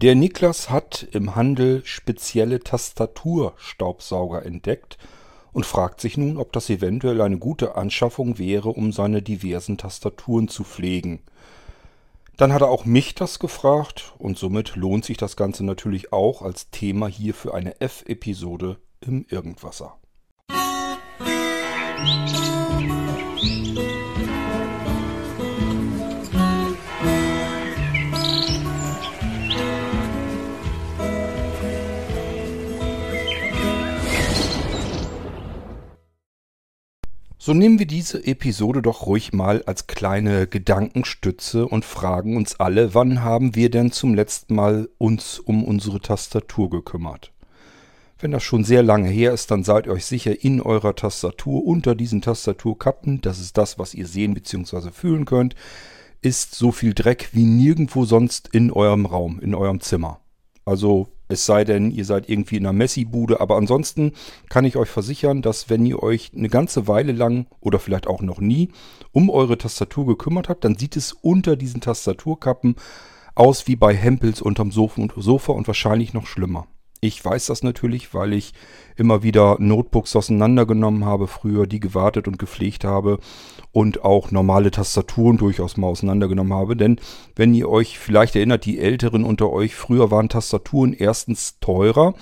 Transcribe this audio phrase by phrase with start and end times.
[0.00, 4.96] Der Niklas hat im Handel spezielle Tastaturstaubsauger entdeckt
[5.52, 10.46] und fragt sich nun, ob das eventuell eine gute Anschaffung wäre, um seine diversen Tastaturen
[10.46, 11.18] zu pflegen.
[12.36, 16.42] Dann hat er auch mich das gefragt und somit lohnt sich das Ganze natürlich auch
[16.42, 19.96] als Thema hier für eine F-Episode im Irgendwasser.
[21.98, 22.67] Musik
[37.48, 42.92] So nehmen wir diese Episode doch ruhig mal als kleine Gedankenstütze und fragen uns alle,
[42.92, 47.32] wann haben wir denn zum letzten Mal uns um unsere Tastatur gekümmert?
[48.18, 51.94] Wenn das schon sehr lange her ist, dann seid euch sicher in eurer Tastatur unter
[51.94, 54.90] diesen Tastaturkappen, das ist das, was ihr sehen bzw.
[54.90, 55.54] fühlen könnt,
[56.20, 60.20] ist so viel Dreck wie nirgendwo sonst in eurem Raum, in eurem Zimmer.
[60.66, 63.40] Also es sei denn, ihr seid irgendwie in einer Messi-Bude.
[63.40, 64.12] Aber ansonsten
[64.48, 68.22] kann ich euch versichern, dass wenn ihr euch eine ganze Weile lang oder vielleicht auch
[68.22, 68.70] noch nie
[69.12, 72.76] um eure Tastatur gekümmert habt, dann sieht es unter diesen Tastaturkappen
[73.34, 76.66] aus wie bei Hempels unterm Sofa und wahrscheinlich noch schlimmer.
[77.00, 78.52] Ich weiß das natürlich, weil ich
[78.96, 83.18] immer wieder Notebooks auseinandergenommen habe, früher die gewartet und gepflegt habe
[83.70, 86.76] und auch normale Tastaturen durchaus mal auseinandergenommen habe.
[86.76, 86.98] Denn
[87.36, 92.14] wenn ihr euch vielleicht erinnert, die Älteren unter euch, früher waren Tastaturen erstens teurer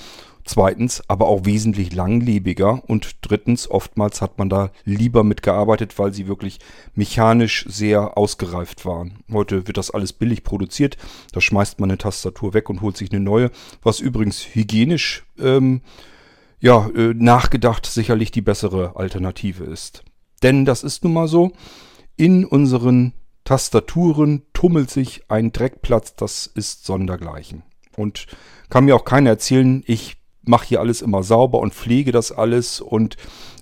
[0.47, 6.29] Zweitens aber auch wesentlich langlebiger und drittens oftmals hat man da lieber mitgearbeitet, weil sie
[6.29, 6.61] wirklich
[6.95, 9.25] mechanisch sehr ausgereift waren.
[9.33, 10.99] Heute wird das alles billig produziert,
[11.33, 13.51] da schmeißt man eine Tastatur weg und holt sich eine neue,
[13.83, 15.81] was übrigens hygienisch ähm,
[16.61, 20.05] ja, äh, nachgedacht sicherlich die bessere Alternative ist.
[20.45, 21.51] Denn das ist nun mal so,
[22.15, 27.65] in unseren Tastaturen tummelt sich ein Dreckplatz, das ist sondergleichen.
[27.97, 28.29] Und
[28.69, 32.81] kann mir auch keiner erzählen, ich mache hier alles immer sauber und pflege das alles
[32.81, 33.17] und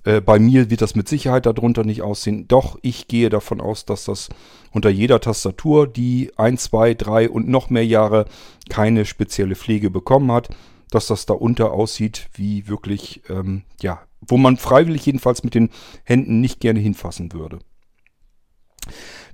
[0.05, 2.47] äh, bei mir wird das mit Sicherheit darunter nicht aussehen.
[2.49, 4.29] Doch ich gehe davon aus, dass das
[4.73, 8.27] unter jeder Tastatur, die ein, zwei, drei und noch mehr Jahre
[8.69, 10.49] keine spezielle Pflege bekommen hat,
[10.91, 15.71] dass das darunter aussieht wie wirklich, ähm, ja, wo man freiwillig jedenfalls mit den
[16.05, 17.59] Händen nicht gerne hinfassen würde.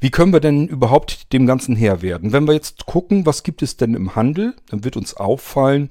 [0.01, 2.33] Wie können wir denn überhaupt dem Ganzen Herr werden?
[2.33, 5.91] Wenn wir jetzt gucken, was gibt es denn im Handel, dann wird uns auffallen,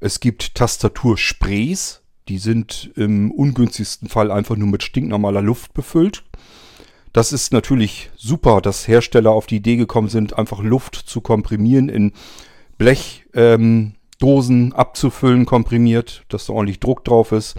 [0.00, 6.24] es gibt Tastatursprays, die sind im ungünstigsten Fall einfach nur mit stinknormaler Luft befüllt.
[7.12, 11.88] Das ist natürlich super, dass Hersteller auf die Idee gekommen sind, einfach Luft zu komprimieren,
[11.88, 12.12] in
[12.76, 17.54] Blechdosen ähm, abzufüllen, komprimiert, dass da ordentlich Druck drauf ist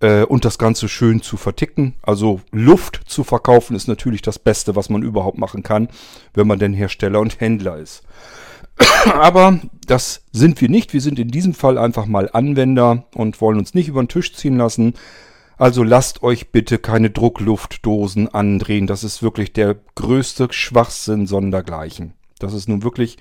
[0.00, 1.94] äh, und das Ganze schön zu verticken.
[2.02, 5.88] Also Luft zu verkaufen ist natürlich das Beste, was man überhaupt machen kann,
[6.34, 8.02] wenn man denn Hersteller und Händler ist.
[9.12, 10.92] Aber das sind wir nicht.
[10.92, 14.34] Wir sind in diesem Fall einfach mal Anwender und wollen uns nicht über den Tisch
[14.34, 14.94] ziehen lassen.
[15.56, 18.86] Also lasst euch bitte keine Druckluftdosen andrehen.
[18.86, 22.14] Das ist wirklich der größte Schwachsinn sondergleichen.
[22.38, 23.18] Das ist nun wirklich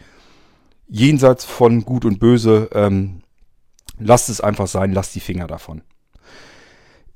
[0.87, 2.69] jenseits von Gut und Böse.
[2.73, 3.21] Ähm,
[3.97, 5.81] lasst es einfach sein, lasst die Finger davon.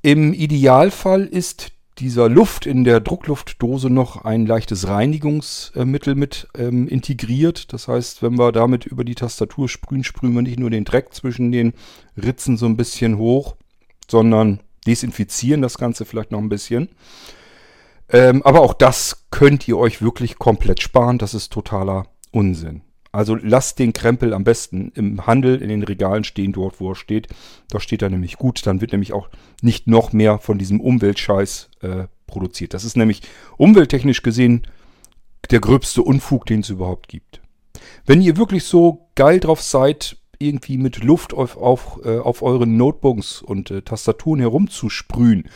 [0.02, 1.70] Im Idealfall ist
[2.02, 7.72] dieser Luft in der Druckluftdose noch ein leichtes Reinigungsmittel mit ähm, integriert.
[7.72, 11.14] Das heißt, wenn wir damit über die Tastatur sprühen, sprühen wir nicht nur den Dreck
[11.14, 11.74] zwischen den
[12.20, 13.54] Ritzen so ein bisschen hoch,
[14.10, 16.88] sondern desinfizieren das Ganze vielleicht noch ein bisschen.
[18.08, 21.18] Ähm, aber auch das könnt ihr euch wirklich komplett sparen.
[21.18, 22.82] Das ist totaler Unsinn.
[23.12, 26.94] Also lasst den Krempel am besten im Handel in den Regalen stehen, dort wo er
[26.94, 27.28] steht.
[27.68, 28.66] Da steht er nämlich gut.
[28.66, 29.28] Dann wird nämlich auch
[29.60, 32.72] nicht noch mehr von diesem Umweltscheiß äh, produziert.
[32.72, 33.20] Das ist nämlich
[33.58, 34.66] umwelttechnisch gesehen
[35.50, 37.42] der gröbste Unfug, den es überhaupt gibt.
[38.06, 42.76] Wenn ihr wirklich so geil drauf seid, irgendwie mit Luft auf, auf, äh, auf euren
[42.78, 45.48] Notebooks und äh, Tastaturen herumzusprühen,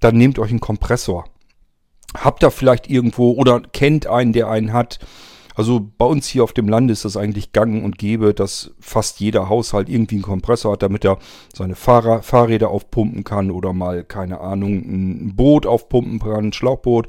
[0.00, 1.26] dann nehmt euch einen Kompressor.
[2.16, 4.98] Habt ihr vielleicht irgendwo oder kennt einen, der einen hat
[5.58, 9.18] also bei uns hier auf dem Land ist das eigentlich gang und gäbe, dass fast
[9.18, 11.18] jeder Haushalt irgendwie einen Kompressor hat, damit er
[11.52, 17.08] seine Fahrrad, Fahrräder aufpumpen kann oder mal, keine Ahnung, ein Boot aufpumpen kann, ein Schlauchboot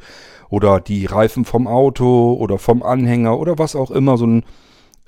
[0.50, 4.18] oder die Reifen vom Auto oder vom Anhänger oder was auch immer.
[4.18, 4.44] So ein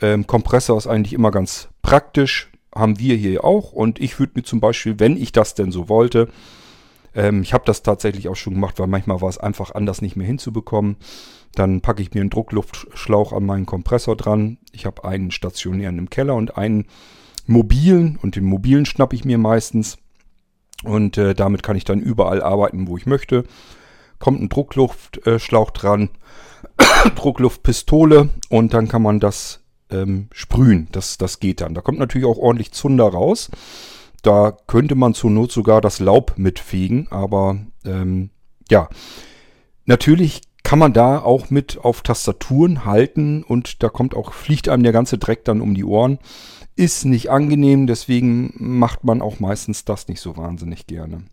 [0.02, 2.52] ähm, Kompressor ist eigentlich immer ganz praktisch.
[2.76, 5.90] Haben wir hier auch und ich würde mir zum Beispiel, wenn ich das denn so
[5.90, 6.28] wollte,
[7.16, 10.16] ähm, ich habe das tatsächlich auch schon gemacht, weil manchmal war es einfach anders nicht
[10.16, 10.98] mehr hinzubekommen
[11.56, 14.58] dann packe ich mir einen Druckluftschlauch an meinen Kompressor dran.
[14.72, 16.86] Ich habe einen stationären im Keller und einen
[17.46, 18.18] mobilen.
[18.22, 19.98] Und den mobilen schnappe ich mir meistens.
[20.84, 23.44] Und äh, damit kann ich dann überall arbeiten, wo ich möchte.
[24.20, 26.10] Kommt ein Druckluftschlauch dran,
[27.16, 30.88] Druckluftpistole und dann kann man das ähm, sprühen.
[30.92, 31.74] Das, das geht dann.
[31.74, 33.50] Da kommt natürlich auch ordentlich Zunder raus.
[34.22, 38.30] Da könnte man zur Not sogar das Laub mitfegen, aber ähm,
[38.70, 38.88] ja,
[39.86, 44.84] natürlich kann man da auch mit auf Tastaturen halten und da kommt auch, fliegt einem
[44.84, 46.18] der ganze Dreck dann um die Ohren.
[46.78, 51.26] Ist nicht angenehm, deswegen macht man auch meistens das nicht so wahnsinnig gerne.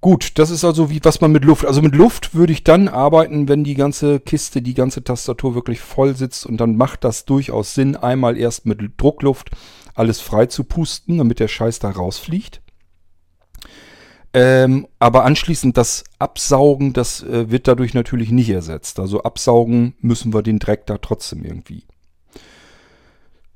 [0.00, 1.66] Gut, das ist also wie was man mit Luft.
[1.66, 5.80] Also mit Luft würde ich dann arbeiten, wenn die ganze Kiste, die ganze Tastatur wirklich
[5.80, 9.50] voll sitzt und dann macht das durchaus Sinn, einmal erst mit Druckluft
[9.96, 12.62] alles frei zu pusten, damit der Scheiß da rausfliegt.
[14.34, 19.00] Ähm, aber anschließend das Absaugen, das äh, wird dadurch natürlich nicht ersetzt.
[19.00, 21.84] Also absaugen müssen wir den Dreck da trotzdem irgendwie.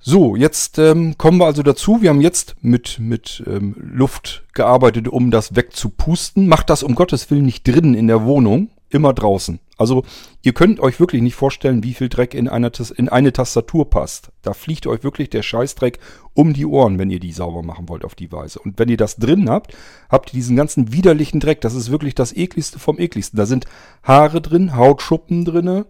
[0.04, 2.02] So, jetzt ähm, kommen wir also dazu.
[2.02, 6.48] Wir haben jetzt mit, mit ähm, Luft gearbeitet, um das wegzupusten.
[6.48, 9.60] Macht das um Gottes Willen nicht drinnen in der Wohnung, immer draußen.
[9.76, 10.04] Also
[10.42, 14.30] ihr könnt euch wirklich nicht vorstellen, wie viel Dreck in, einer, in eine Tastatur passt.
[14.42, 15.98] Da fliegt euch wirklich der Scheißdreck
[16.34, 18.58] um die Ohren, wenn ihr die sauber machen wollt auf die Weise.
[18.60, 19.76] Und wenn ihr das drin habt,
[20.08, 21.60] habt ihr diesen ganzen widerlichen Dreck.
[21.60, 23.36] Das ist wirklich das ekligste vom ekligsten.
[23.36, 23.66] Da sind
[24.02, 25.84] Haare drin, Hautschuppen drin,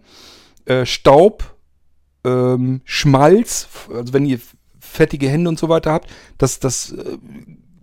[0.65, 1.55] äh, Staub,
[2.23, 3.67] ähm, Schmalz.
[3.93, 4.39] Also wenn ihr
[4.79, 7.17] fettige Hände und so weiter habt, das, das äh,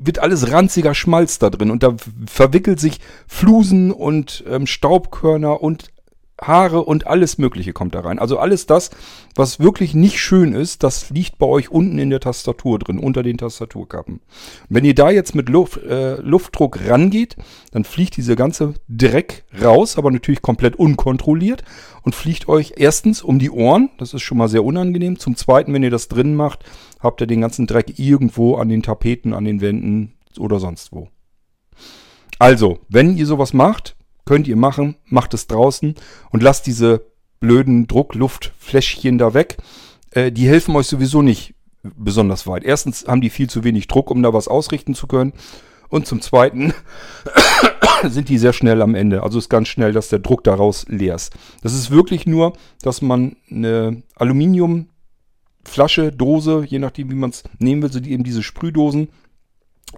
[0.00, 1.94] wird alles ranziger Schmalz da drin und da
[2.26, 5.90] verwickelt sich Flusen und ähm, Staubkörner und
[6.40, 8.18] Haare und alles Mögliche kommt da rein.
[8.18, 8.90] Also alles das,
[9.34, 13.22] was wirklich nicht schön ist, das liegt bei euch unten in der Tastatur drin, unter
[13.22, 14.20] den Tastaturkappen.
[14.68, 17.36] Wenn ihr da jetzt mit Luft, äh, Luftdruck rangeht,
[17.72, 21.62] dann fliegt diese ganze Dreck raus, aber natürlich komplett unkontrolliert
[22.02, 25.18] und fliegt euch erstens um die Ohren, das ist schon mal sehr unangenehm.
[25.18, 26.64] Zum zweiten, wenn ihr das drin macht,
[27.00, 31.08] habt ihr den ganzen Dreck irgendwo an den Tapeten, an den Wänden oder sonst wo.
[32.38, 35.94] Also, wenn ihr sowas macht, könnt ihr machen, macht es draußen
[36.30, 37.06] und lasst diese
[37.40, 39.56] blöden Druckluftfläschchen da weg.
[40.12, 42.64] Äh, die helfen euch sowieso nicht besonders weit.
[42.64, 45.32] Erstens haben die viel zu wenig Druck, um da was ausrichten zu können.
[45.88, 46.72] Und zum Zweiten
[48.04, 49.22] sind die sehr schnell am Ende.
[49.22, 51.32] Also ist ganz schnell, dass der Druck daraus leer ist.
[51.62, 52.52] Das ist wirklich nur,
[52.82, 54.88] dass man eine Aluminium
[55.64, 59.08] Flasche, Dose, je nachdem, wie man es nehmen will, sind eben diese Sprühdosen,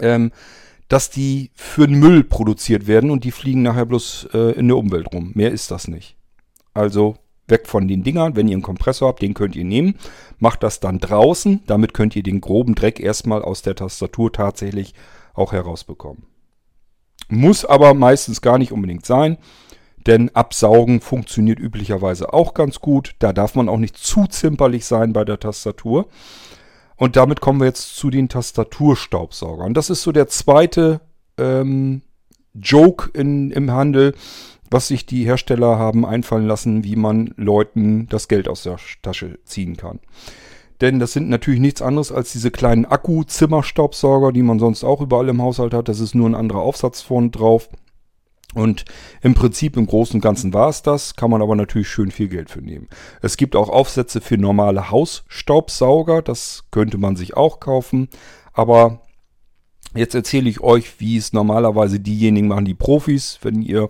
[0.01, 0.33] ähm,
[0.93, 4.77] dass die für den Müll produziert werden und die fliegen nachher bloß äh, in der
[4.77, 5.31] Umwelt rum.
[5.33, 6.19] Mehr ist das nicht.
[6.75, 7.17] Also
[7.49, 8.37] weg von den Dingern.
[8.37, 9.95] Wenn ihr einen Kompressor habt, den könnt ihr nehmen.
[10.39, 11.63] Macht das dann draußen.
[11.67, 14.93] Damit könnt ihr den groben Dreck erstmal aus der Tastatur tatsächlich
[15.33, 16.27] auch herausbekommen.
[17.31, 19.39] Muss aber meistens gar nicht unbedingt sein.
[20.07, 23.15] Denn Absaugen funktioniert üblicherweise auch ganz gut.
[23.19, 26.09] Da darf man auch nicht zu zimperlich sein bei der Tastatur.
[27.03, 29.75] Und damit kommen wir jetzt zu den Tastaturstaubsaugern.
[29.75, 31.01] Das ist so der zweite
[31.37, 32.03] ähm,
[32.55, 34.15] Joke in, im Handel,
[34.71, 39.41] was sich die Hersteller haben einfallen lassen, wie man Leuten das Geld aus der Tasche
[39.45, 39.99] ziehen kann.
[40.81, 45.29] Denn das sind natürlich nichts anderes als diese kleinen Akku-Zimmerstaubsauger, die man sonst auch überall
[45.29, 45.89] im Haushalt hat.
[45.89, 47.69] Das ist nur ein anderer Aufsatz vorne drauf.
[48.55, 48.85] Und
[49.23, 52.29] im Prinzip im Großen und Ganzen war es das, kann man aber natürlich schön viel
[52.29, 52.89] Geld für nehmen.
[53.23, 58.09] Es gibt auch Aufsätze für normale Hausstaubsauger, das könnte man sich auch kaufen.
[58.53, 59.01] Aber
[59.95, 63.89] jetzt erzähle ich euch, wie es normalerweise diejenigen machen, die Profis, wenn ihr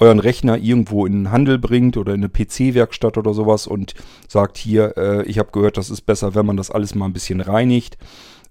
[0.00, 3.94] euren Rechner irgendwo in den Handel bringt oder in eine PC-Werkstatt oder sowas und
[4.28, 7.12] sagt hier, äh, ich habe gehört, das ist besser, wenn man das alles mal ein
[7.12, 7.98] bisschen reinigt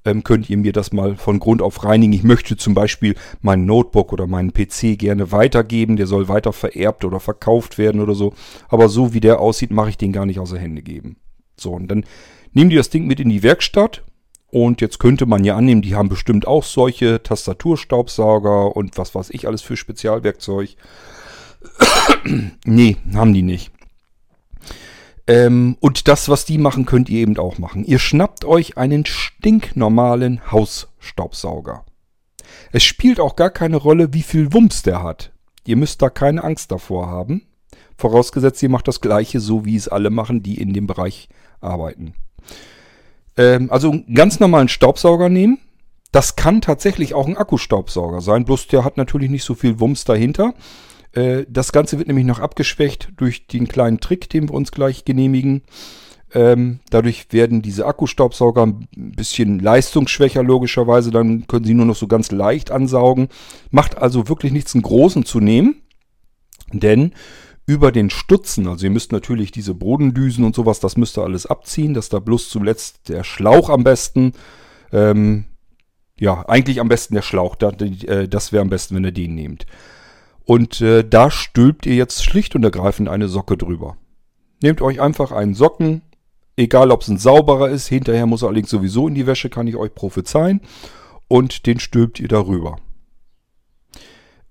[0.06, 2.14] ähm, könnt ihr mir das mal von Grund auf reinigen.
[2.14, 5.98] Ich möchte zum Beispiel mein Notebook oder meinen PC gerne weitergeben.
[5.98, 8.34] Der soll weiter vererbt oder verkauft werden oder so.
[8.70, 11.18] Aber so wie der aussieht, mache ich den gar nicht außer Hände geben.
[11.58, 12.06] So, und dann
[12.54, 14.04] nehmen die das Ding mit in die Werkstatt.
[14.52, 19.30] Und jetzt könnte man ja annehmen, die haben bestimmt auch solche Tastaturstaubsauger und was weiß
[19.30, 20.76] ich alles für Spezialwerkzeug.
[22.66, 23.72] nee, haben die nicht.
[25.30, 27.86] Ähm, und das, was die machen, könnt ihr eben auch machen.
[27.86, 31.86] Ihr schnappt euch einen stinknormalen Hausstaubsauger.
[32.72, 35.32] Es spielt auch gar keine Rolle, wie viel Wumms der hat.
[35.68, 37.44] Ihr müsst da keine Angst davor haben.
[37.96, 41.30] Vorausgesetzt, ihr macht das gleiche, so wie es alle machen, die in dem Bereich
[41.62, 42.16] arbeiten.
[43.38, 45.60] Ähm, also einen ganz normalen Staubsauger nehmen.
[46.12, 50.06] Das kann tatsächlich auch ein Akkustaubsauger sein, bloß der hat natürlich nicht so viel Wumms
[50.06, 50.56] dahinter.
[51.14, 55.06] Äh, das Ganze wird nämlich noch abgeschwächt durch den kleinen Trick, den wir uns gleich
[55.06, 55.64] genehmigen.
[56.32, 61.12] Ähm, dadurch werden diese Akkustaubsauger ein bisschen leistungsschwächer logischerweise.
[61.12, 63.30] Dann können sie nur noch so ganz leicht ansaugen.
[63.72, 65.82] Macht also wirklich nichts, einen großen zu nehmen.
[66.72, 67.14] Denn
[67.66, 71.46] über den Stutzen, also ihr müsst natürlich diese Bodendüsen und sowas, das müsst ihr alles
[71.46, 74.34] abziehen, dass da bloß zuletzt der Schlauch am besten,
[74.92, 75.46] ähm,
[76.20, 79.66] ja, eigentlich am besten der Schlauch, äh, das wäre am besten, wenn ihr den nehmt.
[80.50, 83.98] Und äh, da stülpt ihr jetzt schlicht und ergreifend eine Socke drüber.
[84.62, 86.02] Nehmt euch einfach einen Socken,
[86.60, 89.66] Egal, ob es ein sauberer ist, hinterher muss er allerdings sowieso in die Wäsche, kann
[89.68, 90.60] ich euch prophezeien.
[91.30, 92.76] Und den stülpt ihr darüber.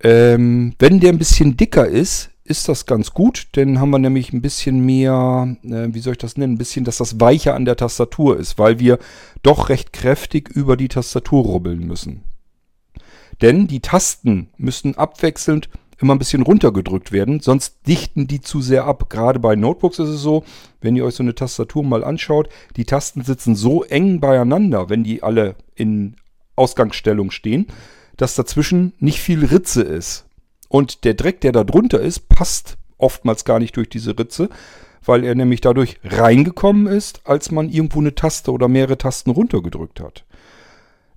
[0.02, 4.32] Ähm, wenn der ein bisschen dicker ist, ist das ganz gut, denn haben wir nämlich
[4.32, 7.66] ein bisschen mehr, äh, wie soll ich das nennen, ein bisschen, dass das weicher an
[7.66, 8.98] der Tastatur ist, weil wir
[9.42, 12.22] doch recht kräftig über die Tastatur rubbeln müssen.
[13.42, 15.68] Denn die Tasten müssen abwechselnd
[16.00, 19.10] immer ein bisschen runtergedrückt werden, sonst dichten die zu sehr ab.
[19.10, 20.44] Gerade bei Notebooks ist es so,
[20.80, 25.04] wenn ihr euch so eine Tastatur mal anschaut, die Tasten sitzen so eng beieinander, wenn
[25.04, 26.16] die alle in
[26.56, 27.66] Ausgangsstellung stehen,
[28.16, 30.26] dass dazwischen nicht viel Ritze ist.
[30.68, 34.50] Und der Dreck, der da drunter ist, passt oftmals gar nicht durch diese Ritze,
[35.04, 40.00] weil er nämlich dadurch reingekommen ist, als man irgendwo eine Taste oder mehrere Tasten runtergedrückt
[40.00, 40.24] hat.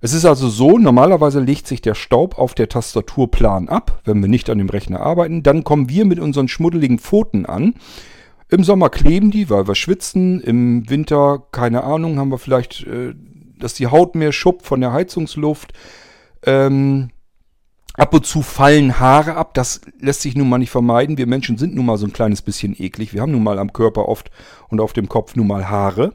[0.04, 4.20] Es ist also so, normalerweise legt sich der Staub auf der Tastatur plan ab, wenn
[4.20, 5.44] wir nicht an dem Rechner arbeiten.
[5.44, 7.74] Dann kommen wir mit unseren schmuddeligen Pfoten an.
[8.50, 10.40] Im Sommer kleben die, weil wir schwitzen.
[10.40, 13.14] Im Winter, keine Ahnung, haben wir vielleicht, äh,
[13.56, 15.72] dass die Haut mehr schuppt von der Heizungsluft.
[16.44, 17.10] Ähm,
[17.94, 19.54] ab und zu fallen Haare ab.
[19.54, 21.16] Das lässt sich nun mal nicht vermeiden.
[21.16, 23.14] Wir Menschen sind nun mal so ein kleines bisschen eklig.
[23.14, 24.32] Wir haben nun mal am Körper oft
[24.68, 26.12] und auf dem Kopf nun mal Haare.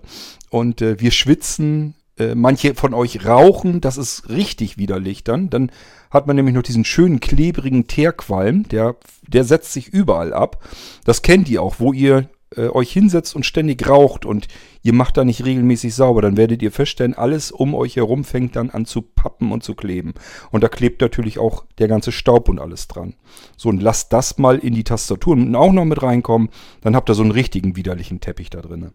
[0.50, 5.50] Und äh, wir schwitzen, äh, manche von euch rauchen, das ist richtig widerlich dann.
[5.50, 5.71] Dann
[6.09, 8.95] hat man nämlich noch diesen schönen klebrigen Teerqualm, der,
[9.27, 10.63] der setzt sich überall ab.
[11.05, 14.47] Das kennt ihr auch, wo ihr äh, euch hinsetzt und ständig raucht und
[14.81, 18.55] ihr macht da nicht regelmäßig sauber, dann werdet ihr feststellen, alles um euch herum fängt
[18.55, 20.13] dann an zu pappen und zu kleben.
[20.50, 23.15] Und da klebt natürlich auch der ganze Staub und alles dran.
[23.57, 26.50] So, und lasst das mal in die Tastatur auch noch mit reinkommen,
[26.81, 28.91] dann habt ihr so einen richtigen widerlichen Teppich da drin.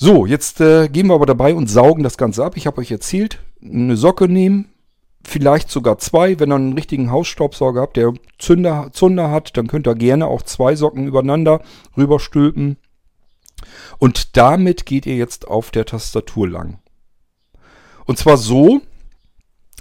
[0.00, 2.56] So, jetzt äh, gehen wir aber dabei und saugen das Ganze ab.
[2.56, 4.72] Ich habe euch erzählt, eine Socke nehmen,
[5.24, 6.38] vielleicht sogar zwei.
[6.38, 10.42] Wenn ihr einen richtigen Hausstaubsauger habt, der Zünder, Zunder hat, dann könnt ihr gerne auch
[10.42, 11.62] zwei Socken übereinander
[11.96, 12.76] rüberstülpen.
[13.98, 16.78] Und damit geht ihr jetzt auf der Tastatur lang.
[18.04, 18.80] Und zwar so,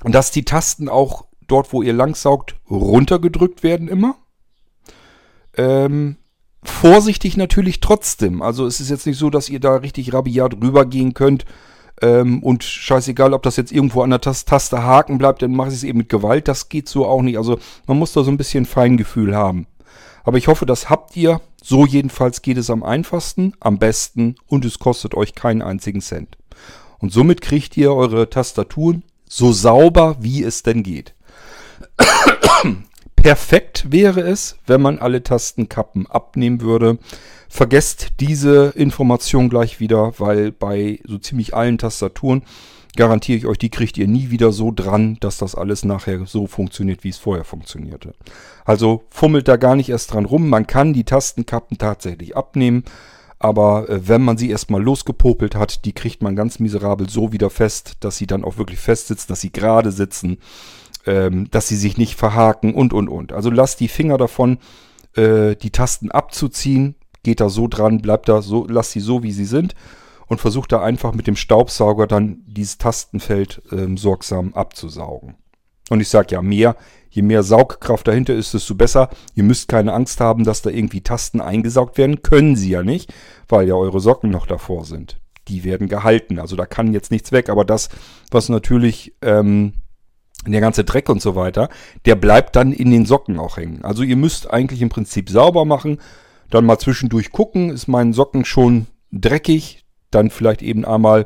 [0.04, 4.16] dass die Tasten auch dort, wo ihr langsaugt, runtergedrückt werden immer.
[5.56, 6.18] Ähm,
[6.70, 8.42] vorsichtig natürlich trotzdem.
[8.42, 11.46] Also es ist jetzt nicht so, dass ihr da richtig rabiat rübergehen könnt
[12.02, 15.76] ähm, und scheißegal, ob das jetzt irgendwo an der Taste haken bleibt, dann mache ich
[15.76, 16.48] es eben mit Gewalt.
[16.48, 17.38] Das geht so auch nicht.
[17.38, 19.68] Also man muss da so ein bisschen Feingefühl haben.
[20.24, 21.42] Aber ich hoffe, das habt ihr.
[21.64, 26.38] So jedenfalls geht es am einfachsten, am besten und es kostet euch keinen einzigen Cent.
[27.00, 31.14] Und somit kriegt ihr eure Tastaturen so sauber, wie es denn geht.
[33.18, 36.98] Perfekt wäre es, wenn man alle Tastenkappen abnehmen würde.
[37.50, 42.44] Vergesst diese Information gleich wieder, weil bei so ziemlich allen Tastaturen
[42.96, 46.48] garantiere ich euch, die kriegt ihr nie wieder so dran, dass das alles nachher so
[46.48, 48.14] funktioniert, wie es vorher funktionierte.
[48.66, 50.50] Also fummelt da gar nicht erst dran rum.
[50.50, 52.84] Man kann die Tastenkappen tatsächlich abnehmen,
[53.40, 57.50] aber äh, wenn man sie erstmal losgepopelt hat, die kriegt man ganz miserabel so wieder
[57.50, 60.40] fest, dass sie dann auch wirklich fest sitzen, dass sie gerade sitzen
[61.08, 63.34] ähm, dass sie sich nicht verhaken und, und, und.
[63.34, 64.60] Also lasst die Finger davon,
[65.16, 66.96] äh, die Tasten abzuziehen.
[67.24, 69.74] Geht da so dran, bleibt da so, lasst sie so, wie sie sind
[70.28, 75.36] und versucht da einfach mit dem Staubsauger dann dieses Tastenfeld ähm, sorgsam abzusaugen.
[75.90, 76.76] Und ich sage ja, mehr,
[77.10, 79.10] je mehr Saugkraft dahinter ist, desto besser.
[79.36, 82.22] Ihr müsst keine Angst haben, dass da irgendwie Tasten eingesaugt werden.
[82.22, 83.14] Können sie ja nicht,
[83.48, 85.18] weil ja eure Socken noch davor sind.
[85.48, 86.40] Die werden gehalten.
[86.40, 87.48] Also da kann jetzt nichts weg.
[87.48, 87.88] Aber das,
[88.32, 89.74] was natürlich ähm,
[90.52, 91.70] der ganze Dreck und so weiter,
[92.06, 93.84] der bleibt dann in den Socken auch hängen.
[93.84, 96.00] Also ihr müsst eigentlich im Prinzip sauber machen,
[96.50, 101.26] dann mal zwischendurch gucken, ist mein Socken schon dreckig, dann vielleicht eben einmal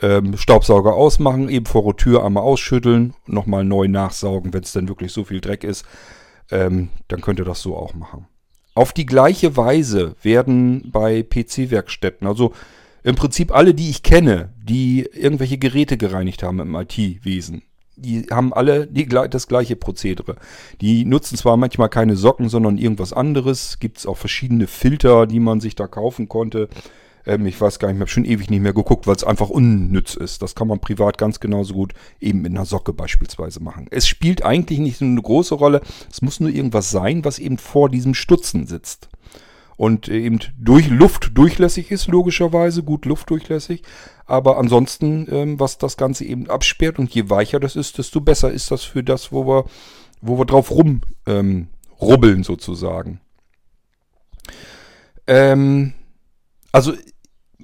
[0.00, 4.88] ähm, Staubsauger ausmachen, eben vor der Tür einmal ausschütteln, nochmal neu nachsaugen, wenn es dann
[4.88, 5.84] wirklich so viel Dreck ist,
[6.50, 8.26] ähm, dann könnt ihr das so auch machen.
[8.74, 12.52] Auf die gleiche Weise werden bei PC-Werkstätten, also
[13.02, 17.62] im Prinzip alle, die ich kenne, die irgendwelche Geräte gereinigt haben im IT-Wesen,
[17.96, 20.36] die haben alle die, das gleiche Prozedere.
[20.80, 23.78] Die nutzen zwar manchmal keine Socken, sondern irgendwas anderes.
[23.78, 26.68] Gibt es auch verschiedene Filter, die man sich da kaufen konnte.
[27.26, 29.50] Ähm, ich weiß gar nicht, ich habe schon ewig nicht mehr geguckt, weil es einfach
[29.50, 30.42] unnütz ist.
[30.42, 33.86] Das kann man privat ganz genauso gut eben mit einer Socke beispielsweise machen.
[33.90, 35.80] Es spielt eigentlich nicht so eine große Rolle.
[36.10, 39.08] Es muss nur irgendwas sein, was eben vor diesem Stutzen sitzt
[39.82, 43.82] und eben durch Luft durchlässig ist, logischerweise, gut luftdurchlässig.
[44.26, 48.52] Aber ansonsten, ähm, was das Ganze eben absperrt und je weicher das ist, desto besser
[48.52, 49.64] ist das für das, wo wir,
[50.20, 51.66] wo wir drauf rum ähm,
[52.00, 53.20] rubbeln sozusagen.
[55.26, 55.94] Ähm,
[56.70, 56.92] also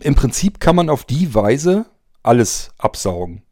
[0.01, 1.87] im Prinzip kann man auf die Weise
[2.25, 3.43] alles absaugen.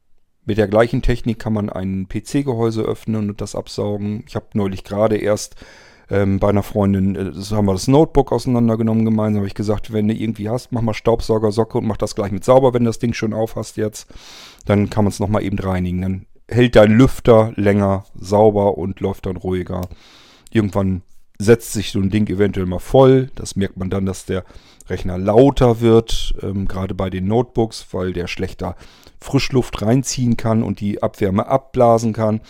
[0.45, 4.25] Mit der gleichen Technik kann man ein PC-Gehäuse öffnen und das absaugen.
[4.27, 5.55] Ich habe neulich gerade erst
[6.09, 9.41] Ähm, bei einer Freundin äh, haben wir das Notebook auseinandergenommen gemeinsam.
[9.41, 12.45] Habe ich gesagt, wenn du irgendwie hast, mach mal Staubsaugersocke und mach das gleich mit
[12.45, 14.07] sauber, wenn du das Ding schon auf hast jetzt.
[14.65, 16.03] Dann kann man es nochmal eben reinigen.
[16.03, 19.83] Dann hält dein Lüfter länger sauber und läuft dann ruhiger.
[20.51, 21.03] Irgendwann
[21.39, 23.31] setzt sich so ein Ding eventuell mal voll.
[23.35, 24.45] Das merkt man dann, dass der
[24.89, 28.77] Rechner lauter wird, ähm, gerade bei den Notebooks, weil der schlechter
[29.21, 32.41] Frischluft reinziehen kann und die Abwärme abblasen kann.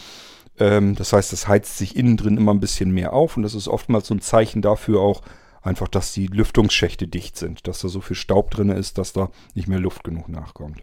[0.59, 3.55] Ähm, das heißt, es heizt sich innen drin immer ein bisschen mehr auf und das
[3.55, 5.23] ist oftmals so ein Zeichen dafür auch
[5.63, 9.31] einfach, dass die Lüftungsschächte dicht sind, dass da so viel Staub drin ist, dass da
[9.55, 10.83] nicht mehr Luft genug nachkommt.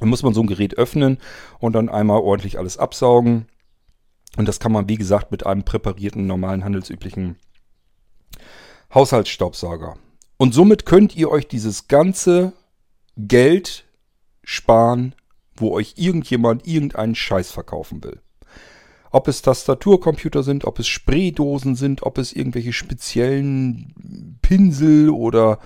[0.00, 1.18] Dann muss man so ein Gerät öffnen
[1.60, 3.46] und dann einmal ordentlich alles absaugen.
[4.36, 7.36] Und das kann man, wie gesagt, mit einem präparierten, normalen, handelsüblichen
[8.92, 9.96] Haushaltsstaubsauger.
[10.38, 12.52] Und somit könnt ihr euch dieses ganze
[13.16, 13.84] Geld
[14.42, 15.14] sparen,
[15.54, 18.20] wo euch irgendjemand irgendeinen Scheiß verkaufen will.
[19.12, 25.58] Ob es Tastaturcomputer sind, ob es Spraydosen sind, ob es irgendwelche speziellen Pinsel oder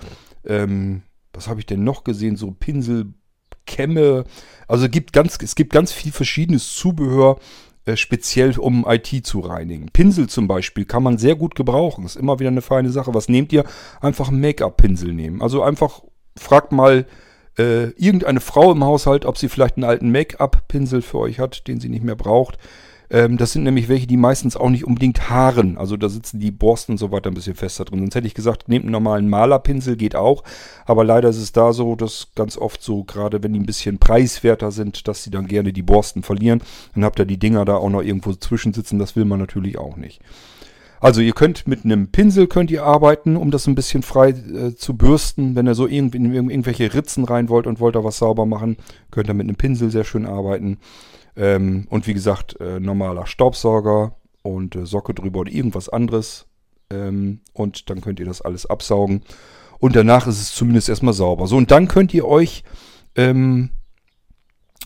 [0.45, 1.01] ähm,
[1.33, 2.35] was habe ich denn noch gesehen?
[2.35, 4.25] So Pinselkämme.
[4.67, 7.37] Also gibt ganz, es gibt ganz viel verschiedenes Zubehör,
[7.85, 9.87] äh, speziell um IT zu reinigen.
[9.93, 12.05] Pinsel zum Beispiel kann man sehr gut gebrauchen.
[12.05, 13.13] Ist immer wieder eine feine Sache.
[13.13, 13.63] Was nehmt ihr?
[14.01, 15.41] Einfach Make-up-Pinsel nehmen.
[15.41, 16.01] Also einfach
[16.35, 17.05] fragt mal
[17.57, 21.79] äh, irgendeine Frau im Haushalt, ob sie vielleicht einen alten Make-up-Pinsel für euch hat, den
[21.79, 22.57] sie nicht mehr braucht.
[23.09, 25.77] Ähm, das sind nämlich welche, die meistens auch nicht unbedingt haaren.
[25.77, 27.99] Also da sitzen die Borsten und so weiter ein bisschen fester drin.
[27.99, 30.43] Sonst hätte ich gesagt, nehmt einen normalen Malerpinsel, geht auch.
[30.85, 33.97] Aber leider ist es da so, dass ganz oft so, gerade wenn die ein bisschen
[33.97, 36.61] preiswerter sind, dass sie dann gerne die Borsten verlieren.
[36.95, 38.99] Dann habt ihr die Dinger da auch noch irgendwo zwischensitzen.
[38.99, 40.21] Das will man natürlich auch nicht.
[40.99, 44.75] Also ihr könnt mit einem Pinsel könnt ihr arbeiten, um das ein bisschen frei äh,
[44.75, 45.55] zu bürsten.
[45.55, 48.77] Wenn ihr so irgendwie in irgendwelche Ritzen rein wollt und wollt da was sauber machen,
[49.11, 50.79] könnt ihr mit einem Pinsel sehr schön arbeiten.
[51.37, 56.47] Ähm, und wie gesagt, äh, normaler Staubsauger und äh, Socke drüber oder irgendwas anderes.
[56.89, 59.21] Ähm, und dann könnt ihr das alles absaugen.
[59.79, 61.47] Und danach ist es zumindest erstmal sauber.
[61.47, 62.63] So, und dann könnt ihr euch,
[63.15, 63.69] ähm,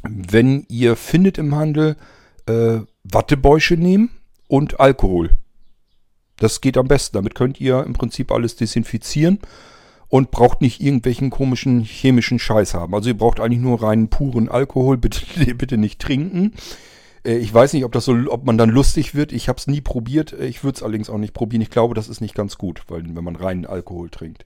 [0.03, 1.95] wenn ihr findet im Handel,
[2.47, 4.09] äh, Wattebäusche nehmen
[4.47, 5.31] und Alkohol.
[6.35, 7.15] Das geht am besten.
[7.15, 9.39] Damit könnt ihr im Prinzip alles desinfizieren
[10.11, 12.93] und braucht nicht irgendwelchen komischen chemischen Scheiß haben.
[12.93, 16.53] Also ihr braucht eigentlich nur reinen puren Alkohol, bitte, bitte nicht trinken.
[17.25, 19.31] Äh, ich weiß nicht, ob das so, ob man dann lustig wird.
[19.31, 20.33] Ich habe es nie probiert.
[20.33, 21.61] Äh, ich würde es allerdings auch nicht probieren.
[21.61, 24.45] Ich glaube, das ist nicht ganz gut, weil wenn man reinen Alkohol trinkt.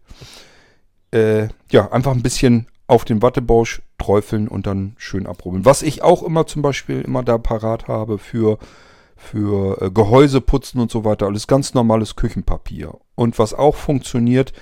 [1.09, 5.65] Äh, ja, einfach ein bisschen auf den Wattebausch träufeln und dann schön abrubbeln.
[5.65, 8.59] Was ich auch immer zum Beispiel immer da parat habe für,
[9.15, 12.93] für äh, Gehäuse putzen und so weiter, alles ganz normales Küchenpapier.
[13.15, 14.53] Und was auch funktioniert,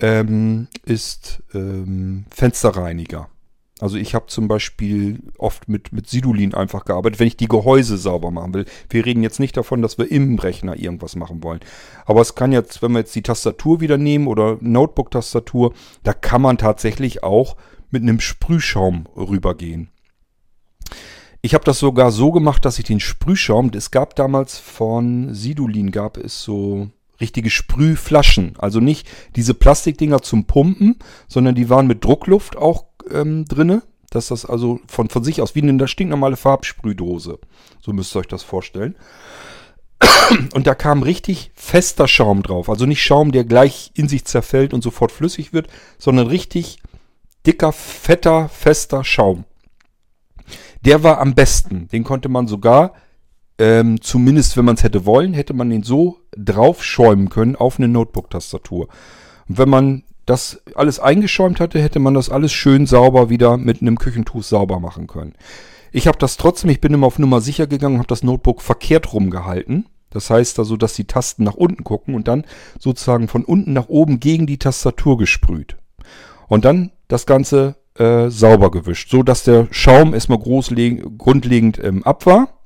[0.00, 3.28] ähm, ist ähm, Fensterreiniger.
[3.80, 7.96] Also ich habe zum Beispiel oft mit, mit Sidulin einfach gearbeitet, wenn ich die Gehäuse
[7.96, 8.64] sauber machen will.
[8.90, 11.60] Wir reden jetzt nicht davon, dass wir im Rechner irgendwas machen wollen.
[12.04, 16.42] Aber es kann jetzt, wenn wir jetzt die Tastatur wieder nehmen oder Notebook-Tastatur, da kann
[16.42, 17.56] man tatsächlich auch
[17.90, 19.90] mit einem Sprühschaum rübergehen.
[21.40, 25.92] Ich habe das sogar so gemacht, dass ich den Sprühschaum, es gab damals von Sidulin,
[25.92, 26.88] gab es so
[27.20, 28.54] richtige Sprühflaschen.
[28.58, 33.82] Also nicht diese Plastikdinger zum Pumpen, sondern die waren mit Druckluft auch ähm, drinne.
[34.10, 37.38] Dass das also von, von sich aus wie eine stinknormale Farbsprühdose.
[37.80, 38.96] So müsst ihr euch das vorstellen.
[40.54, 42.70] Und da kam richtig fester Schaum drauf.
[42.70, 46.78] Also nicht Schaum, der gleich in sich zerfällt und sofort flüssig wird, sondern richtig
[47.46, 49.44] dicker, fetter, fester Schaum.
[50.84, 51.88] Der war am besten.
[51.88, 52.94] Den konnte man sogar
[53.58, 57.88] ähm, zumindest wenn man es hätte wollen, hätte man den so draufschäumen können auf eine
[57.88, 58.88] Notebook-Tastatur.
[59.48, 63.80] Und wenn man das alles eingeschäumt hatte, hätte man das alles schön sauber wieder mit
[63.80, 65.34] einem Küchentuch sauber machen können.
[65.90, 69.12] Ich habe das trotzdem, ich bin immer auf Nummer sicher gegangen habe das Notebook verkehrt
[69.12, 69.86] rumgehalten.
[70.10, 72.44] Das heißt also, dass die Tasten nach unten gucken und dann
[72.78, 75.76] sozusagen von unten nach oben gegen die Tastatur gesprüht.
[76.46, 82.26] Und dann das Ganze äh, sauber gewischt, so dass der Schaum erstmal grundlegend ähm, ab
[82.26, 82.57] war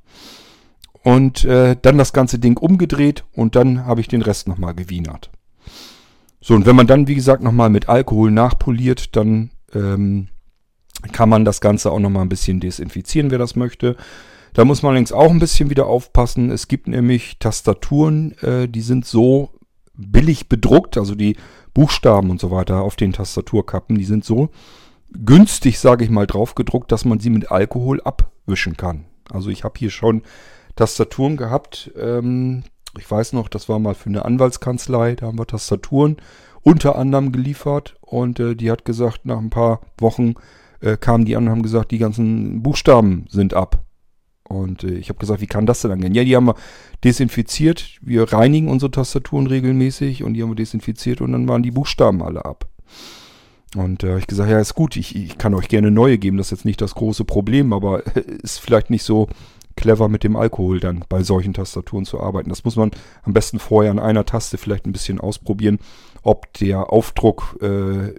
[1.02, 5.30] und äh, dann das ganze Ding umgedreht und dann habe ich den Rest nochmal gewienert.
[6.40, 10.28] So, und wenn man dann, wie gesagt, nochmal mit Alkohol nachpoliert, dann ähm,
[11.12, 13.96] kann man das Ganze auch nochmal ein bisschen desinfizieren, wer das möchte.
[14.52, 16.50] Da muss man allerdings auch ein bisschen wieder aufpassen.
[16.50, 19.50] Es gibt nämlich Tastaturen, äh, die sind so
[19.94, 21.36] billig bedruckt, also die
[21.74, 24.50] Buchstaben und so weiter auf den Tastaturkappen, die sind so
[25.12, 29.04] günstig, sage ich mal, drauf gedruckt, dass man sie mit Alkohol abwischen kann.
[29.30, 30.22] Also ich habe hier schon
[30.76, 31.90] Tastaturen gehabt.
[31.98, 32.64] Ähm,
[32.98, 36.16] ich weiß noch, das war mal für eine Anwaltskanzlei, da haben wir Tastaturen
[36.62, 40.34] unter anderem geliefert und äh, die hat gesagt, nach ein paar Wochen
[40.80, 43.84] äh, kamen die an und haben gesagt, die ganzen Buchstaben sind ab.
[44.48, 46.14] Und äh, ich habe gesagt, wie kann das denn angehen?
[46.14, 46.56] Ja, die haben wir
[47.04, 47.98] desinfiziert.
[48.02, 52.22] Wir reinigen unsere Tastaturen regelmäßig und die haben wir desinfiziert und dann waren die Buchstaben
[52.22, 52.68] alle ab.
[53.74, 56.48] Und äh, ich gesagt, ja, ist gut, ich, ich kann euch gerne neue geben, das
[56.48, 58.02] ist jetzt nicht das große Problem, aber
[58.42, 59.28] ist vielleicht nicht so
[59.76, 62.50] clever mit dem Alkohol dann bei solchen Tastaturen zu arbeiten.
[62.50, 62.90] Das muss man
[63.22, 65.78] am besten vorher an einer Taste vielleicht ein bisschen ausprobieren,
[66.22, 68.14] ob der Aufdruck äh,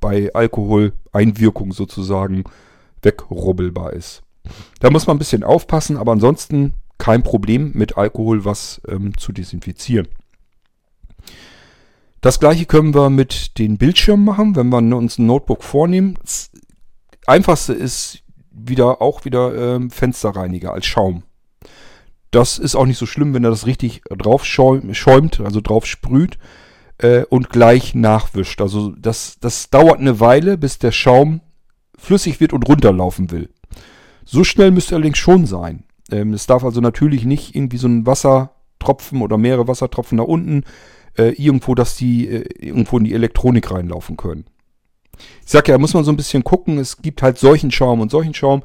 [0.00, 2.44] bei Alkoholeinwirkung sozusagen
[3.02, 4.22] wegrubbelbar ist.
[4.80, 9.32] Da muss man ein bisschen aufpassen, aber ansonsten kein Problem mit Alkohol was ähm, zu
[9.32, 10.08] desinfizieren.
[12.20, 16.16] Das gleiche können wir mit den Bildschirmen machen, wenn wir uns ein Notebook vornehmen.
[16.22, 16.52] Das
[17.26, 18.21] einfachste ist
[18.52, 21.22] wieder auch wieder ähm, Fensterreiniger als Schaum.
[22.30, 26.38] Das ist auch nicht so schlimm, wenn er das richtig drauf schäumt, also drauf sprüht
[26.98, 28.60] äh, und gleich nachwischt.
[28.60, 31.40] Also das, das dauert eine Weile, bis der Schaum
[31.98, 33.50] flüssig wird und runterlaufen will.
[34.24, 35.84] So schnell müsste allerdings schon sein.
[36.10, 40.64] Ähm, es darf also natürlich nicht irgendwie so ein Wassertropfen oder mehrere Wassertropfen nach unten
[41.18, 44.46] äh, irgendwo, dass die äh, irgendwo in die Elektronik reinlaufen können.
[45.44, 46.78] Ich sag ja, da muss man so ein bisschen gucken.
[46.78, 48.62] Es gibt halt solchen Schaum und solchen Schaum.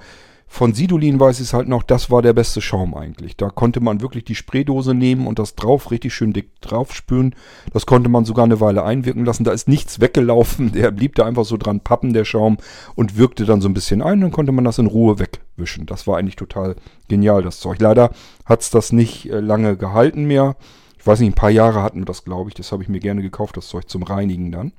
[0.49, 3.35] Von Sidolin weiß ich es halt noch, das war der beste Schaum eigentlich.
[3.35, 7.35] Da konnte man wirklich die Spraydose nehmen und das drauf, richtig schön dick drauf spülen.
[7.73, 9.43] Das konnte man sogar eine Weile einwirken lassen.
[9.43, 10.71] Da ist nichts weggelaufen.
[10.71, 12.57] Der blieb da einfach so dran pappen, der Schaum,
[12.95, 14.21] und wirkte dann so ein bisschen ein.
[14.21, 15.85] Dann konnte man das in Ruhe wegwischen.
[15.85, 16.77] Das war eigentlich total
[17.09, 17.79] genial, das Zeug.
[17.81, 18.11] Leider
[18.45, 20.55] hat es das nicht äh, lange gehalten mehr.
[20.97, 22.55] Ich weiß nicht, ein paar Jahre hatten wir das, glaube ich.
[22.55, 24.71] Das habe ich mir gerne gekauft, das Zeug zum Reinigen dann.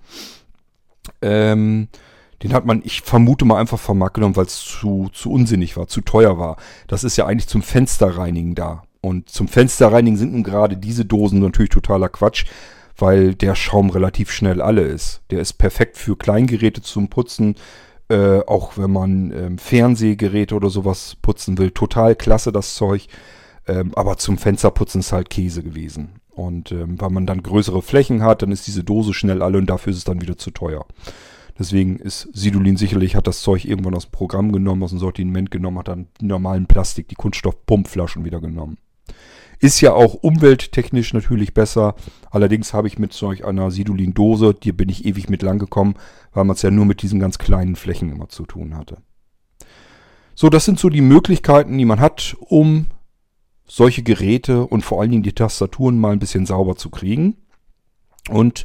[1.22, 1.88] Ähm,
[2.42, 5.76] den hat man, ich vermute mal, einfach vom Markt genommen, weil es zu, zu unsinnig
[5.76, 6.56] war, zu teuer war.
[6.86, 8.84] Das ist ja eigentlich zum Fensterreinigen da.
[9.00, 12.46] Und zum Fensterreinigen sind nun gerade diese Dosen natürlich totaler Quatsch,
[12.96, 15.22] weil der Schaum relativ schnell alle ist.
[15.30, 17.56] Der ist perfekt für Kleingeräte zum Putzen,
[18.08, 21.70] äh, auch wenn man ähm, Fernsehgeräte oder sowas putzen will.
[21.70, 23.06] Total klasse das Zeug.
[23.68, 26.20] Ähm, aber zum Fensterputzen ist halt Käse gewesen.
[26.30, 29.66] Und ähm, weil man dann größere Flächen hat, dann ist diese Dose schnell alle und
[29.66, 30.86] dafür ist es dann wieder zu teuer.
[31.58, 35.50] Deswegen ist Sidolin sicherlich, hat das Zeug irgendwann aus dem Programm genommen, aus dem Sortiment
[35.50, 38.78] genommen, hat dann die normalen Plastik, die Kunststoffpumpflaschen wieder genommen.
[39.58, 41.96] Ist ja auch umwelttechnisch natürlich besser.
[42.30, 45.96] Allerdings habe ich mit solch einer Sidolin-Dose, die bin ich ewig mit lang gekommen,
[46.32, 48.98] weil man es ja nur mit diesen ganz kleinen Flächen immer zu tun hatte.
[50.36, 52.86] So, das sind so die Möglichkeiten, die man hat, um
[53.68, 57.36] solche Geräte und vor allen Dingen die Tastaturen mal ein bisschen sauber zu kriegen.
[58.28, 58.64] Und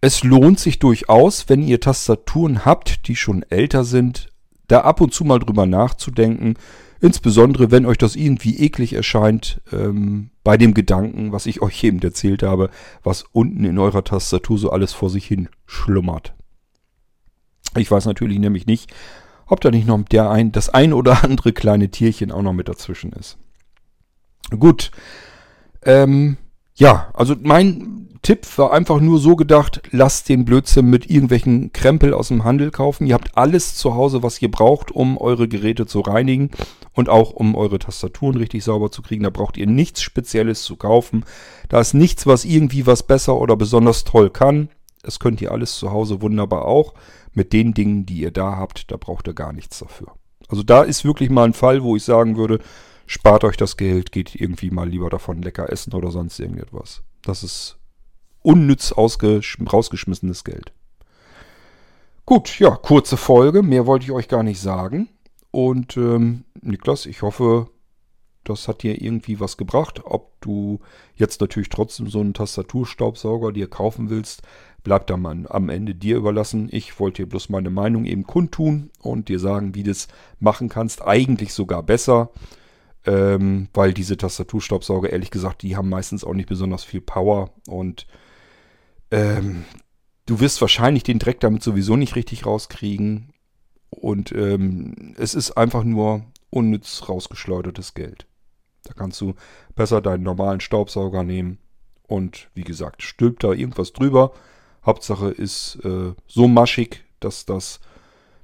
[0.00, 4.28] es lohnt sich durchaus, wenn ihr Tastaturen habt, die schon älter sind,
[4.68, 6.54] da ab und zu mal drüber nachzudenken.
[7.00, 12.00] Insbesondere, wenn euch das irgendwie eklig erscheint, ähm, bei dem Gedanken, was ich euch eben
[12.00, 12.70] erzählt habe,
[13.02, 16.34] was unten in eurer Tastatur so alles vor sich hin schlummert.
[17.76, 18.92] Ich weiß natürlich nämlich nicht,
[19.46, 22.68] ob da nicht noch der ein, das ein oder andere kleine Tierchen auch noch mit
[22.68, 23.38] dazwischen ist.
[24.50, 24.90] Gut.
[25.82, 26.36] Ähm,
[26.74, 32.14] ja, also mein Tipp war einfach nur so gedacht, lasst den Blödsinn mit irgendwelchen Krempel
[32.14, 33.06] aus dem Handel kaufen.
[33.06, 36.50] Ihr habt alles zu Hause, was ihr braucht, um eure Geräte zu reinigen
[36.94, 39.24] und auch um eure Tastaturen richtig sauber zu kriegen.
[39.24, 41.26] Da braucht ihr nichts Spezielles zu kaufen.
[41.68, 44.70] Da ist nichts, was irgendwie was besser oder besonders toll kann.
[45.02, 46.94] Das könnt ihr alles zu Hause wunderbar auch.
[47.34, 50.12] Mit den Dingen, die ihr da habt, da braucht ihr gar nichts dafür.
[50.48, 52.60] Also da ist wirklich mal ein Fall, wo ich sagen würde,
[53.06, 57.02] spart euch das Geld, geht irgendwie mal lieber davon lecker essen oder sonst irgendetwas.
[57.22, 57.78] Das ist
[58.42, 60.72] unnütz rausgeschmissenes Geld.
[62.26, 63.62] Gut, ja, kurze Folge.
[63.62, 65.08] Mehr wollte ich euch gar nicht sagen.
[65.50, 67.68] Und ähm, Niklas, ich hoffe,
[68.44, 70.00] das hat dir irgendwie was gebracht.
[70.04, 70.80] Ob du
[71.16, 74.42] jetzt natürlich trotzdem so einen Tastaturstaubsauger dir kaufen willst,
[74.82, 76.68] bleibt dann am Ende dir überlassen.
[76.70, 80.08] Ich wollte dir bloß meine Meinung eben kundtun und dir sagen, wie du es
[80.40, 81.02] machen kannst.
[81.06, 82.30] Eigentlich sogar besser,
[83.06, 88.06] ähm, weil diese Tastaturstaubsauger, ehrlich gesagt, die haben meistens auch nicht besonders viel Power und
[89.10, 89.64] ähm,
[90.26, 93.30] du wirst wahrscheinlich den Dreck damit sowieso nicht richtig rauskriegen.
[93.90, 98.26] Und ähm, es ist einfach nur unnütz rausgeschleudertes Geld.
[98.84, 99.34] Da kannst du
[99.76, 101.58] besser deinen normalen Staubsauger nehmen
[102.06, 104.32] und wie gesagt, stülpt da irgendwas drüber.
[104.84, 107.80] Hauptsache ist äh, so maschig, dass das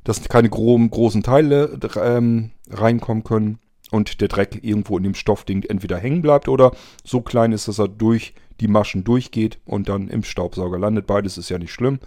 [0.02, 3.58] dass keine groben, großen Teile ähm, reinkommen können
[3.90, 6.72] und der Dreck irgendwo in dem Stoffding entweder hängen bleibt oder
[7.04, 11.06] so klein ist, dass er durch die Maschen durchgeht und dann im Staubsauger landet.
[11.06, 11.98] Beides ist ja nicht schlimm.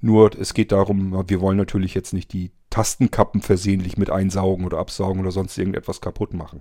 [0.00, 4.78] Nur es geht darum, wir wollen natürlich jetzt nicht die Tastenkappen versehentlich mit einsaugen oder
[4.78, 6.60] absaugen oder sonst irgendetwas kaputt machen.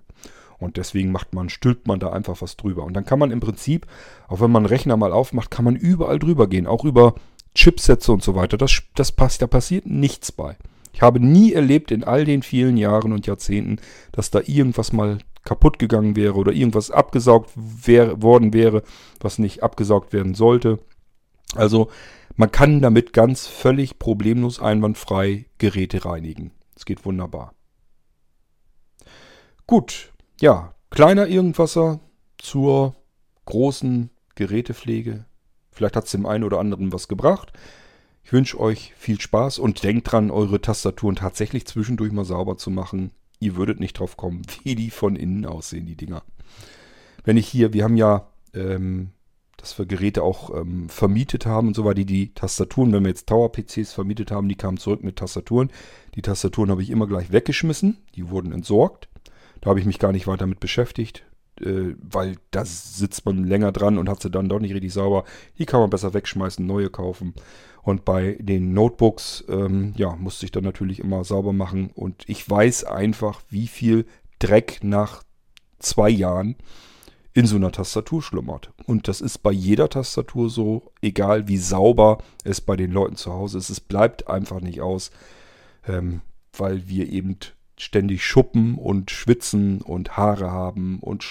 [0.60, 2.86] Und deswegen macht man, stülpt man da einfach was drüber.
[2.86, 3.86] Und dann kann man im Prinzip,
[4.28, 6.68] auch wenn man einen Rechner mal aufmacht, kann man überall drüber gehen.
[6.68, 7.16] Auch über
[7.54, 8.58] Chipsätze und so weiter.
[8.58, 10.56] Das, das passt, da passiert nichts bei.
[10.94, 13.78] Ich habe nie erlebt in all den vielen Jahren und Jahrzehnten,
[14.12, 18.84] dass da irgendwas mal kaputt gegangen wäre oder irgendwas abgesaugt wär, worden wäre,
[19.20, 20.80] was nicht abgesaugt werden sollte.
[21.56, 21.90] Also
[22.36, 26.52] man kann damit ganz völlig problemlos einwandfrei Geräte reinigen.
[26.76, 27.54] Es geht wunderbar.
[29.68, 32.00] Gut, ja, kleiner Irgendwasser
[32.38, 32.96] zur
[33.46, 35.26] großen Gerätepflege.
[35.72, 37.52] Vielleicht hat es dem einen oder anderen was gebracht.
[38.24, 42.72] Ich wünsche euch viel Spaß und denkt dran, eure Tastaturen tatsächlich zwischendurch mal sauber zu
[42.72, 43.12] machen.
[43.40, 46.24] Ihr würdet nicht drauf kommen, wie die von innen aussehen, die Dinger.
[47.24, 49.12] Wenn ich hier, wir haben ja, ähm,
[49.58, 53.10] dass wir Geräte auch ähm, vermietet haben und so weiter, die, die Tastaturen, wenn wir
[53.10, 55.70] jetzt Tower-PCs vermietet haben, die kamen zurück mit Tastaturen.
[56.16, 59.10] Die Tastaturen habe ich immer gleich weggeschmissen, die wurden entsorgt.
[59.62, 61.24] Da habe ich mich gar nicht weiter mit beschäftigt
[61.62, 65.24] äh, weil da sitzt man länger dran und hat sie dann doch nicht richtig sauber.
[65.58, 67.34] Die kann man besser wegschmeißen, neue kaufen.
[67.84, 71.92] Und bei den Notebooks, ähm, ja, musste ich dann natürlich immer sauber machen.
[71.94, 74.06] Und ich weiß einfach, wie viel
[74.40, 75.24] Dreck nach
[75.80, 76.56] zwei Jahren
[77.34, 78.72] in so einer Tastatur schlummert.
[78.86, 83.34] Und das ist bei jeder Tastatur so, egal wie sauber es bei den Leuten zu
[83.34, 83.70] Hause ist.
[83.70, 85.12] Es bleibt einfach nicht aus,
[85.88, 86.22] ähm,
[86.56, 87.38] weil wir eben
[87.78, 91.24] ständig schuppen und schwitzen und Haare haben und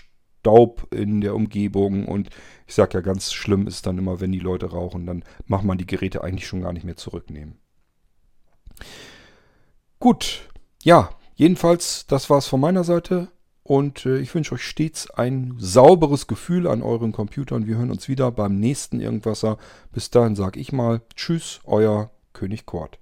[0.42, 2.28] Staub in der Umgebung und
[2.66, 5.78] ich sage ja, ganz schlimm ist dann immer, wenn die Leute rauchen, dann macht man
[5.78, 7.58] die Geräte eigentlich schon gar nicht mehr zurücknehmen.
[10.00, 10.48] Gut,
[10.82, 13.28] ja, jedenfalls, das war es von meiner Seite
[13.62, 17.68] und äh, ich wünsche euch stets ein sauberes Gefühl an euren Computern.
[17.68, 19.58] Wir hören uns wieder beim nächsten Irgendwasser.
[19.92, 23.01] Bis dahin sage ich mal Tschüss, euer König Kort.